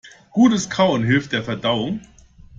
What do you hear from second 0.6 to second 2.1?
Kauen hilft der Verdauung.